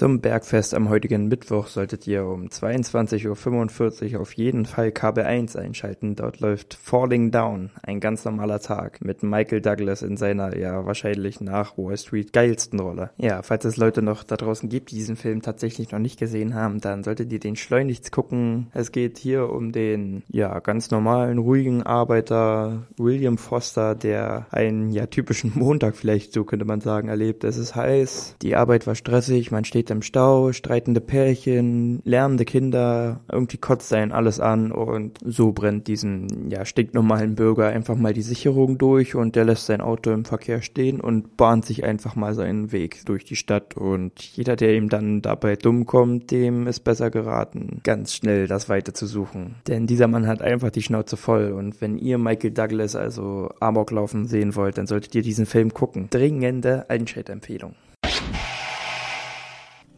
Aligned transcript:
Zum 0.00 0.22
Bergfest 0.22 0.72
am 0.72 0.88
heutigen 0.88 1.28
Mittwoch 1.28 1.66
solltet 1.66 2.06
ihr 2.06 2.24
um 2.24 2.46
22.45 2.46 4.14
Uhr 4.14 4.22
auf 4.22 4.32
jeden 4.32 4.64
Fall 4.64 4.92
Kabel 4.92 5.24
1 5.24 5.56
einschalten. 5.56 6.16
Dort 6.16 6.40
läuft 6.40 6.72
Falling 6.72 7.30
Down, 7.30 7.68
ein 7.82 8.00
ganz 8.00 8.24
normaler 8.24 8.60
Tag, 8.60 9.04
mit 9.04 9.22
Michael 9.22 9.60
Douglas 9.60 10.00
in 10.00 10.16
seiner, 10.16 10.56
ja, 10.56 10.86
wahrscheinlich 10.86 11.42
nach 11.42 11.76
Wall 11.76 11.98
Street 11.98 12.32
geilsten 12.32 12.80
Rolle. 12.80 13.10
Ja, 13.18 13.42
falls 13.42 13.66
es 13.66 13.76
Leute 13.76 14.00
noch 14.00 14.24
da 14.24 14.38
draußen 14.38 14.70
gibt, 14.70 14.90
die 14.90 14.94
diesen 14.94 15.16
Film 15.16 15.42
tatsächlich 15.42 15.92
noch 15.92 15.98
nicht 15.98 16.18
gesehen 16.18 16.54
haben, 16.54 16.80
dann 16.80 17.04
solltet 17.04 17.30
ihr 17.30 17.38
den 17.38 17.56
schleunigst 17.56 18.10
gucken. 18.10 18.68
Es 18.72 18.92
geht 18.92 19.18
hier 19.18 19.50
um 19.50 19.70
den, 19.70 20.22
ja, 20.30 20.60
ganz 20.60 20.90
normalen, 20.90 21.36
ruhigen 21.36 21.82
Arbeiter 21.82 22.86
William 22.96 23.36
Foster, 23.36 23.94
der 23.94 24.46
einen, 24.50 24.92
ja, 24.92 25.04
typischen 25.04 25.52
Montag 25.56 25.94
vielleicht, 25.94 26.32
so 26.32 26.44
könnte 26.44 26.64
man 26.64 26.80
sagen, 26.80 27.08
erlebt. 27.08 27.44
Es 27.44 27.58
ist 27.58 27.74
heiß, 27.74 28.36
die 28.40 28.56
Arbeit 28.56 28.86
war 28.86 28.94
stressig, 28.94 29.50
man 29.50 29.66
steht 29.66 29.89
im 29.90 30.02
Stau, 30.02 30.52
streitende 30.52 31.00
Pärchen, 31.00 32.00
lärmende 32.04 32.44
Kinder, 32.44 33.20
irgendwie 33.30 33.58
kotzt 33.58 33.92
einen 33.92 34.12
alles 34.12 34.40
an 34.40 34.72
und 34.72 35.18
so 35.24 35.52
brennt 35.52 35.88
diesen, 35.88 36.50
ja, 36.50 36.64
stinknormalen 36.64 37.34
Bürger 37.34 37.68
einfach 37.68 37.96
mal 37.96 38.12
die 38.12 38.22
Sicherung 38.22 38.78
durch 38.78 39.14
und 39.14 39.36
der 39.36 39.44
lässt 39.44 39.66
sein 39.66 39.80
Auto 39.80 40.10
im 40.10 40.24
Verkehr 40.24 40.62
stehen 40.62 41.00
und 41.00 41.36
bahnt 41.36 41.64
sich 41.64 41.84
einfach 41.84 42.16
mal 42.16 42.34
seinen 42.34 42.72
Weg 42.72 43.04
durch 43.06 43.24
die 43.24 43.36
Stadt 43.36 43.76
und 43.76 44.20
jeder, 44.20 44.56
der 44.56 44.74
ihm 44.74 44.88
dann 44.88 45.22
dabei 45.22 45.56
dumm 45.56 45.86
kommt, 45.86 46.30
dem 46.30 46.66
ist 46.66 46.80
besser 46.80 47.10
geraten, 47.10 47.80
ganz 47.82 48.14
schnell 48.14 48.46
das 48.46 48.68
Weite 48.68 48.92
zu 48.92 49.06
suchen. 49.06 49.56
Denn 49.68 49.86
dieser 49.86 50.08
Mann 50.08 50.26
hat 50.26 50.42
einfach 50.42 50.70
die 50.70 50.82
Schnauze 50.82 51.16
voll 51.16 51.52
und 51.52 51.80
wenn 51.80 51.98
ihr 51.98 52.18
Michael 52.18 52.52
Douglas 52.52 52.96
also 52.96 53.50
Amok 53.60 53.90
laufen 53.90 54.26
sehen 54.26 54.54
wollt, 54.54 54.78
dann 54.78 54.86
solltet 54.86 55.14
ihr 55.14 55.22
diesen 55.22 55.46
Film 55.46 55.74
gucken. 55.74 56.08
Dringende 56.10 56.88
Einschaltempfehlung. 56.88 57.74